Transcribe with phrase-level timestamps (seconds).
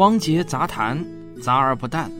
[0.00, 1.04] 汪杰杂谈，
[1.42, 2.10] 杂而不淡。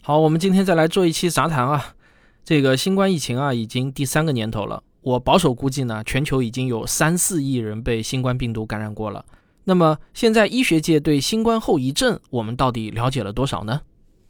[0.00, 1.94] 好，我们今天再来做一期杂谈啊。
[2.42, 4.82] 这个新冠疫情啊，已经第三个年头了。
[5.02, 9.22] 我保守估计呢，全球已经有三四亿人被新冠病毒感染过了。
[9.64, 13.82] 那么现在医学界对新冠后遗症，我们到底了解了多少呢？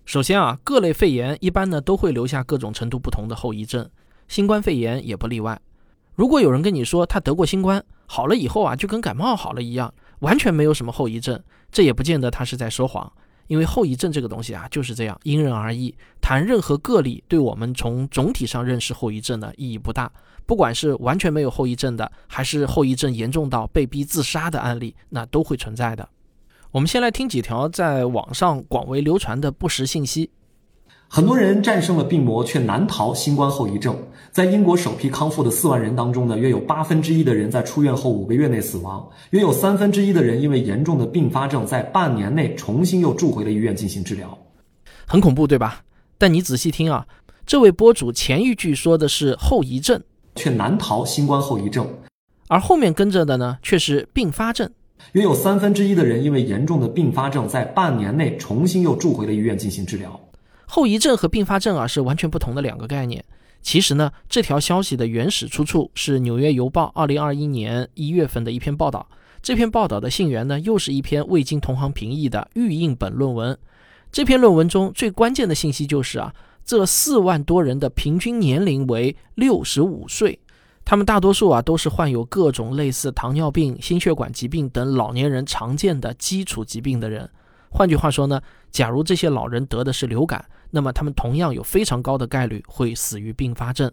[0.04, 3.88] 首先啊，各类肺炎一般呢都会留下各种程度不同的后遗症，
[4.26, 5.60] 新冠肺炎也不例外。
[6.16, 11.38] 如果有人跟你说他得过新冠，好了以后啊就跟感冒好了一样，完全没有什么后遗症，
[11.70, 13.12] 这也不见得他是在说谎。
[13.48, 15.92] 因为后遗症这个东西啊就是这样，因人而异。
[16.20, 20.11] 谈任何个例，对我们从总体上认识后遗症的意义不大。
[20.47, 26.09] 不管是完全没有后遗症的，还是后遗症严重到被逼自杀的案例，那都会存在的。
[26.70, 30.30] 我们先来听几条在网上广为流传的不实信息。
[31.12, 33.98] 很多人战胜了病魔，却难逃新冠后遗症。
[34.30, 44.38] 在英国首批康复的四万人当中呢，约有八分之一的人在出院后五个月内死亡，约有三分之一的人因为严重的并发症，在半年内重新又住回了医院进行治疗。
[45.05, 45.83] 很恐怖，对吧？
[46.16, 47.05] 但你仔细听啊，
[47.44, 50.00] 这位博主前一句说的是后遗症，
[50.36, 51.92] 却难逃新冠后遗症，
[52.47, 54.70] 而后面跟着的呢，却是并发症。
[55.14, 60.20] 约有三分之一的人因为严重的并发症，在半年内重新又住回了医院进行治疗。
[60.70, 63.24] 后遗症和并发症啊是完全不同的两个概念。
[63.60, 69.04] 其实呢，这条消息的原始出处是《纽约邮报》二零二一年一月份的一篇报道。
[69.42, 73.58] 这篇报道的信源呢，又是一篇未经同行评议的预印本论文。
[74.12, 76.32] 这篇论文中最关键的信息就是啊，
[76.64, 80.38] 这四万多人的平均年龄为六十五岁，
[80.84, 87.28] 他们大多数啊都是患有各种类似糖尿病、心血管疾病等老年人常见的基础疾病的人。
[87.70, 88.40] 换句话说呢，
[88.70, 93.90] 假如这些老人得的是流感，那么他们同样有非常高的概率会死于并发症。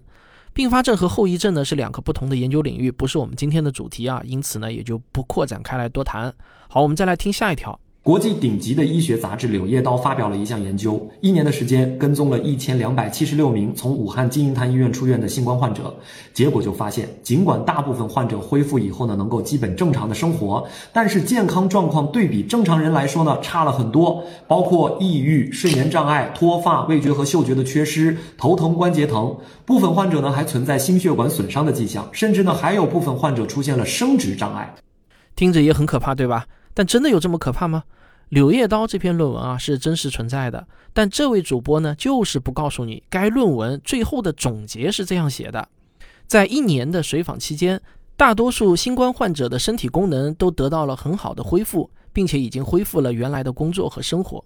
[0.53, 6.33] 并发症和后遗症呢是两个不同的研究领域，不是我们今天的主题啊，因此呢也就不扩展开来多谈。
[6.67, 7.79] 好，我们再来听下一条。
[8.07, 15.93] 国际顶级的医学杂志《柳叶刀》发表了一项研究，一年的时间跟踪了一千两百七十六名从武汉金银潭医院出院的新冠患者，
[16.33, 29.35] 结果就发现，尽管大部分患者恢复以后呢，能够基本正常的生活，但是健康状况对比正常人来说呢，差了很多，包括抑郁、睡眠障碍、脱发、味觉和嗅觉的缺失、头疼、关节疼，
[29.65, 34.73] 部分患者呢还存在心血管损伤的迹象，甚至呢还有部分患者出现了生殖障碍，
[35.35, 36.45] 听着也很可怕，对吧？
[36.73, 37.83] 但真的有这么可怕吗？
[38.29, 45.69] 《柳叶刀》这篇论文啊是真实存在的，但这位主播呢就是不告诉你，该论文最后的总结是这样写的：
[46.27, 47.81] 在一年的随访期间，
[48.17, 54.43] 大多数新冠患者的身体功能都得到了很好的恢复，并且已经恢复了原来的工作和生活。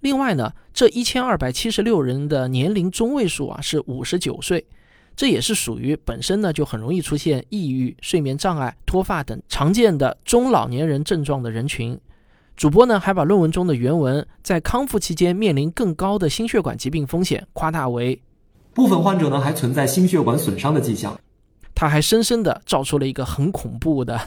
[0.00, 4.66] 另外呢，这一千二百七十六人的年龄中位数啊是五十九岁，
[5.14, 12.00] 这也是属于本身呢就很容易出现抑郁、睡眠障碍、脱发等常见的中老年人症状的人群。
[12.60, 18.20] 主播呢还把论文中的原文在康复期间面临更高的心血管疾病风险夸大为
[18.74, 21.18] 部分患者呢还存在心血管损伤的迹象，
[21.74, 24.20] 他还深深的造出了一个很恐怖的，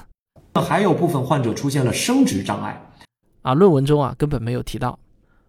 [0.55, 2.81] 还有部分患者出现了生殖障碍
[3.43, 4.97] 啊，论文中啊根本没有提到。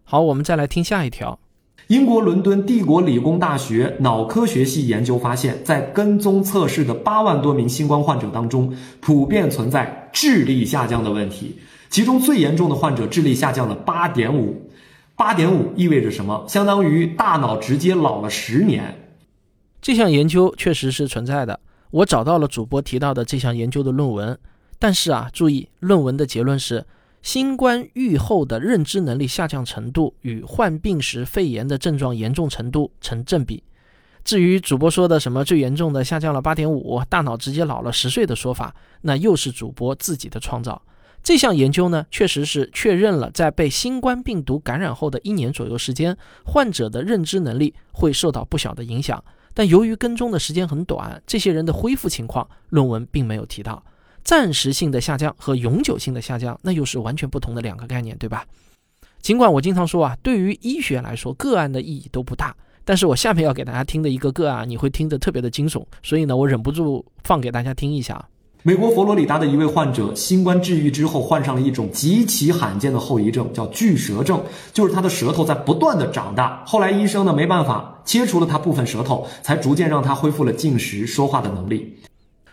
[0.03, 1.39] 好，我们再来听下一条。
[1.87, 8.71] 英国伦敦帝国理工大学脑科学系研究发现，在跟踪测试的八万多名新冠患者当中，
[9.01, 11.57] 普遍存在智力下降的问题。
[11.95, 14.69] 其中最严重的患者智力下降了八点五，
[15.15, 16.43] 八点五意味着什么？
[16.45, 19.13] 相当于大脑直接老了十年。
[19.81, 21.57] 这项研究确实是存在的，
[21.91, 24.37] 我找到了主播提到的这项研究的论文。
[24.77, 26.85] 但是啊，注意，论文的结论是，
[27.21, 33.63] 新冠愈后的认知能力下降程度与患病时肺炎的症状严重程度成正比。
[34.25, 40.81] 至于主播说的什么最严重的下降了八点五，大脑直接老了十岁的说法，那又是主播自己的创造。
[41.25, 49.21] 这项研究呢，确实是确认了，在被新冠病毒感染后的一年左右时间，患者的认知能力会受到不小的影响。
[49.51, 53.83] 但由于跟踪的时间很短，这些人的恢复情况，论文并没有提到。
[54.23, 58.45] 暂时性的下降和永久性的下降，那又是完全不同的两个概念，对吧？
[59.19, 62.55] 尽管我经常说啊，对于医学来说，个案的意义都不大。
[62.83, 68.23] 但是我下面要给大家听的一个个案，你会听得特别的惊悚，所以呢，我忍不住放给大家听一下。
[68.67, 76.63] 美国佛罗里达的一位患者，新冠治愈之后患上了一种极其罕见的后遗症，叫巨舌症，就是他的舌头在不断的长大。
[76.65, 81.95] 后来医生呢没办法切除了他部分舌头，才逐渐让他恢复了进食、说话的能力。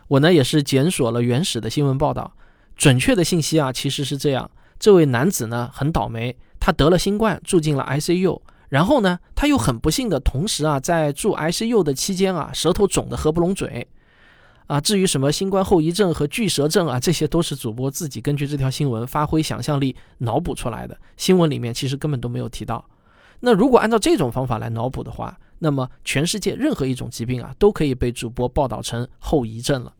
[0.06, 2.34] 我呢也是检索了原始的新闻报道，
[2.76, 8.38] 准确的信息啊其实是这样：这位男子呢很倒霉，他得了新冠，住进了 ICU，
[8.68, 13.88] 然后呢他又很不幸的同时啊在住 ICU 的期间啊舌头肿得合不拢嘴。
[14.66, 20.96] 啊，至于什么新冠后遗症和巨舌症啊，这些都是主播自己根据这条新闻发挥想象力脑补出来的。
[21.16, 22.84] 新闻里面其实根本都没有提到。
[23.40, 29.92] 那如果按照这种方法来脑补的话，那么全世界任何一种疾病啊，都可以被主播报道成后遗症了。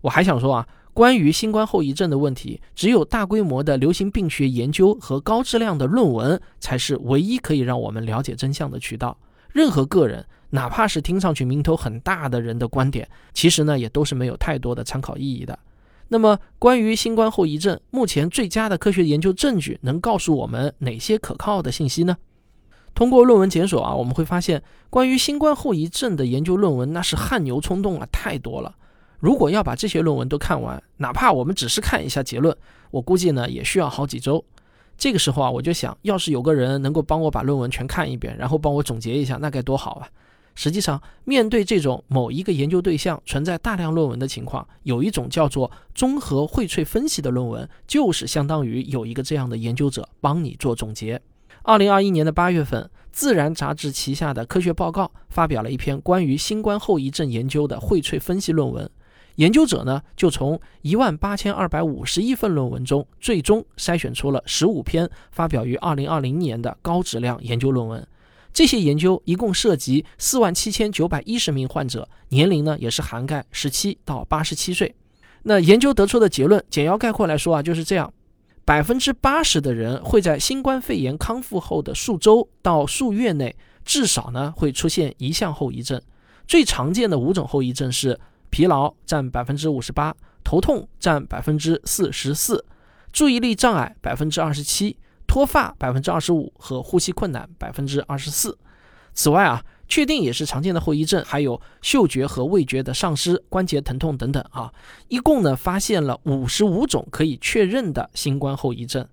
[0.00, 9.18] 我还想说啊，关于新冠后遗症的问题，只有大规模的流行病学研究和高质量的论文，才是唯一可以让我们了解真相的渠道。
[9.52, 10.24] 任何个人。
[10.50, 15.58] 哪怕是听上去名头很大的人的观点，其实呢也都是没有太多的参考意义的。
[16.08, 22.16] 那么，关于新冠后遗症，目前最佳的科学研究证据能告诉我们哪些可靠的信息呢？
[22.92, 24.60] 通过论文检索啊，我们会发现
[24.90, 28.74] 关于新冠后遗症的研究论文那是汗牛充栋啊，太多了。
[29.20, 32.56] 如果要把这些论文都看完，哪怕我们只是看一下结论，
[32.90, 34.44] 我估计呢也需要好几周。
[34.98, 40.08] 这个时候啊，我就想，要是有个人能够帮我把论文全看一遍，然后帮我总结一下，那该多好啊！
[40.62, 51.18] 实际上，面对这种某一个研究对象存在大量论文的情况，有一种叫做综合荟萃分析的论文，就是相当于有一个这样的研究者帮你做总结。
[51.62, 58.90] 二零二一年的八月份，《自然》杂志旗下的科学报告发表了一篇关于新冠后遗症研究的荟萃分析论文。
[59.36, 68.06] 研究者呢，就从一万八千二百五十一份论文中，最终筛选出了十五篇发表于二零二零年的高质量研究论文。
[68.52, 74.94] 这些研究一共涉及四万七千九百一十名患者，年龄呢也是涵盖十七到八十七岁。
[75.44, 78.12] 那研究得出的结论，简要概括来说啊，就是这样：
[78.64, 86.00] 百分之八十的人会在新冠肺炎康复后的数周到数月内，至少呢会出现一项后遗症。
[86.46, 88.18] 最常见的五种后遗症是
[88.50, 92.64] 疲劳占百分之五十八，头痛占百分之四十四，
[93.12, 94.96] 注意力障碍百分之二十七。
[95.30, 98.58] 脱发百分之二十五和呼吸困难百分之二十四。
[99.14, 104.72] 此外啊，确定也是常见的后遗症，还有嗅觉和味觉的丧失、关节疼痛等等啊。
[105.06, 109.06] 一共呢发现了五十五种可以确认的新冠后遗症。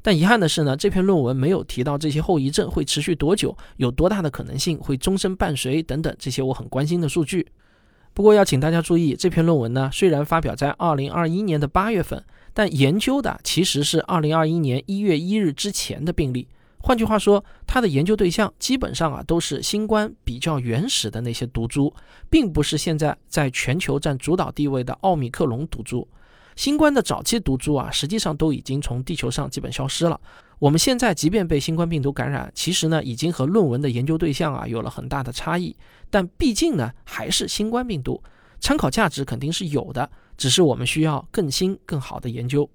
[0.00, 7.48] 但遗憾的是呢，这篇论文没有提到这些后遗症会持续多久，有多大的可能性会终身伴随等等这些我很关心的数据。
[8.12, 12.22] 不过要请大家注意，这篇论文呢虽然发表在二零二一年的八月份。
[12.54, 16.48] 但研究的其实是二零二一年一月一日之前的病例，
[16.78, 21.92] 换句话说，它的研究对象基本上啊都是新冠比较原始的那些毒株，
[22.30, 26.06] 并不是现在在全球占主导地位的奥密克戎毒株。
[26.56, 30.20] 新冠的早期毒株啊，实际上都已经从地球上基本消失了。
[30.60, 35.74] 我们现在即便被新冠病毒感染，其实呢已经和论文的研究对象啊有了很大的差异，
[36.10, 38.22] 但毕竟呢还是新冠病毒。
[38.60, 42.68] 参考价值肯定是有的，只是我们需要更新、更好的研究。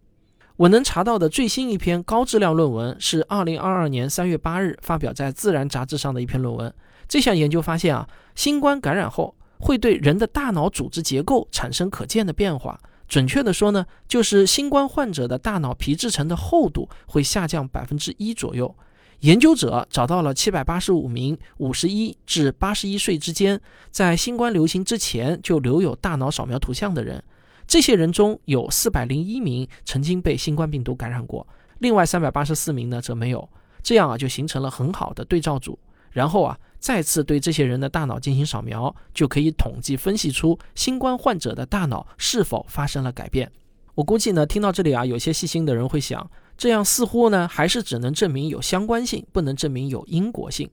[0.55, 6.73] 我能查到的最新一篇高质量论文是二零二二年三月八日发表在《自然》杂志上的一篇论文。
[7.07, 12.77] 这项研究发现啊，新冠感染后会对人的大脑组织结构产生可见的变化。
[13.07, 18.75] 准确的说呢，就是新冠患者的大脑皮质层的厚度会下降百分之一左右。
[19.21, 23.59] 研究者找到了七百八十五名五十一至八十一岁之间，
[23.91, 27.23] 在新冠流行之前就留有大脑扫描图像的人。
[27.69, 33.47] 这些人中有四百零一名曾经被新冠病毒感染过，另外三百八十四名呢则没有。
[33.83, 35.77] 这样啊，就形成了很好的对照组。
[36.09, 43.51] 然后啊，再次对这些人的大脑进行扫描，就可以统计分析出新冠患者的大脑是否发生了改变。
[43.93, 46.27] 我估计呢，听到这里啊，有些细心的人会想。
[46.57, 50.67] 这样似乎呢，还是只能证明有相关性，不能证明有因果性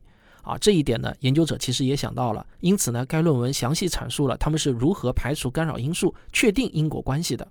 [0.47, 0.57] 啊。
[0.59, 2.47] 这一点呢，研究者其实也想到了。
[2.61, 7.47] 因此呢，该论文详细阐述了他们是如何排除干扰因素，确定因果关系的。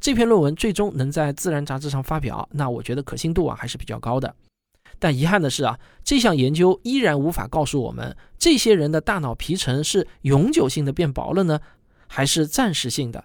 [0.00, 4.34] 这篇论文最终能在《自然》杂志上发表，那我觉得可信度啊还是比较高的。
[4.98, 11.60] 但遗憾的是啊，这项研究依然无法告诉我们，这些人的大脑皮层是永久性的变薄了呢，
[12.06, 13.24] 还是暂时性的？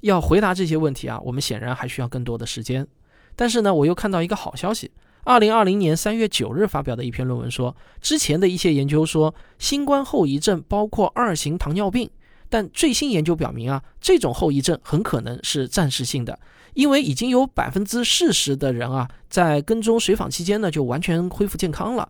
[0.00, 2.86] 要回答这些问题啊，我们显然还需要更多的时间。
[3.34, 4.90] 但是呢，我又看到一个好消息。
[5.26, 12.08] 二零二零年三月九日发表的一篇论文说，之前的一些研究说新冠后遗症包括二型糖尿病，
[12.48, 16.38] 但最新研究表明啊，这种后遗症很可能是暂时性的，
[16.74, 22.08] 因为已经有百分之四十的人啊，在跟踪随访期间呢就完全恢复健康了。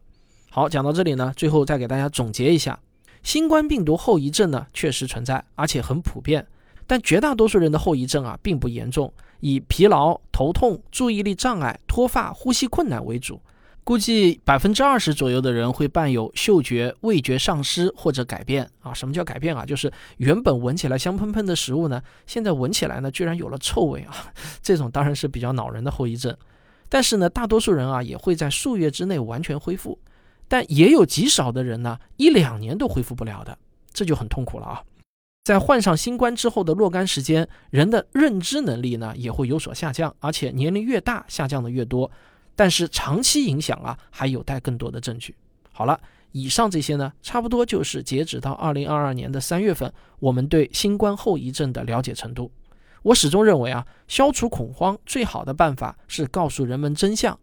[0.50, 2.78] 好，讲到这里呢，最后再给大家总结一下，
[3.22, 6.46] 新冠病毒后遗症呢确实存在，而且很普遍，
[6.86, 9.12] 但绝大多数人的后遗症啊并不严重。
[9.40, 13.40] 以疲劳、头痛、注意力障碍、脱发、呼吸困难为主，
[13.84, 18.94] 估计百分之二十左右的人会伴有嗅觉、味觉丧失或者改变啊。
[18.94, 19.64] 什么叫改变啊？
[19.66, 24.32] 就是原本闻起来香喷喷的食物呢，现在闻起来呢居然有了臭味啊。
[24.62, 26.34] 这种当然是比较恼人的后遗症。
[26.88, 29.98] 但是呢，大多数人啊也会在数月之内完全恢复，
[30.48, 33.56] 但也有极少的人呢一两年都恢复不了的，
[33.92, 34.82] 这就很痛苦了啊。
[35.46, 42.10] 在患上新冠之后的若干时间，人的认知能力呢也会有所下降，而且年龄越大，下降的越多。
[42.56, 45.36] 但是长期影响啊，还有待更多的证据。
[45.70, 46.00] 好了，
[46.32, 52.50] 以上这些呢，差不多就是截止到二零二二年的三月份，我们对新冠后遗症的了解程度。
[53.04, 57.38] 我始终认为啊，消除恐慌最好的办法是告诉人们真相。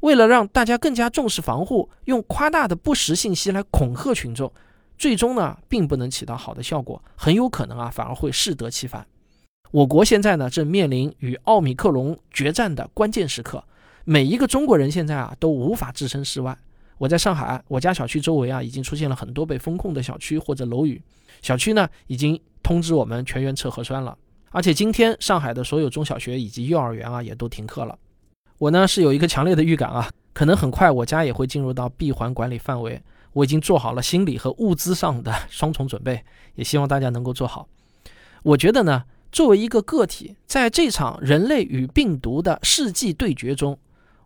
[0.00, 4.52] 为了让大家更加重视防护，用夸大的不实信息来恐吓群众。
[4.98, 9.06] 最终呢，并不能起到好的效果，很有可能啊，反而会适得其反。
[9.70, 13.62] 我国现在呢，正面临与奥密克戎决战的关键时刻，
[14.04, 16.56] 每一个中国人现在啊，都无法置身事外。
[16.98, 21.02] 我在上海，我家小区周围啊，已经出现了很多被封控的小区或者楼宇，
[21.42, 24.16] 小区呢，已经通知我们全员测核酸了。
[24.50, 27.98] 而且今天上海的所有中小学以及幼儿园啊，也都停课了。
[28.56, 32.98] 我呢，是有一个强烈的预感啊，可能很快我家也会进入到闭环管理范围。
[33.36, 36.24] 我已经做好了心理和物资上的 双重准备，
[36.54, 37.68] 也希望大家能够做好。
[38.42, 43.78] 我觉得呢，作为一个个体，在这场人类与病毒的世纪对决中，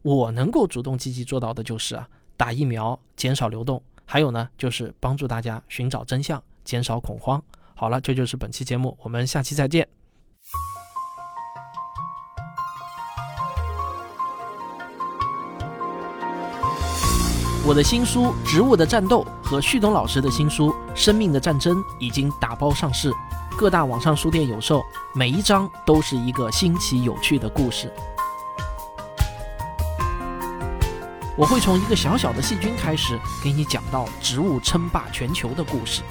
[0.03, 7.43] 我能够主动积极做到的就是啊，打疫苗，减少流动，还有呢，就是帮助大家寻找真相，减少恐慌。
[7.75, 10.00] 好了，这就是本期节目，我们下期再见。
[17.71, 23.13] 我的新书《植物的战斗》和旭东老师的新书《生命的战争》已经打包上市，
[23.57, 24.83] 各大网上书店有售。
[25.15, 27.89] 每一章都是一个新奇有趣的故事。
[31.37, 36.03] 我会从一个小小的细菌开始，给你讲到植物称霸全球的故事。